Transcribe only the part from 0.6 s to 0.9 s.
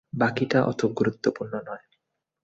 ওতো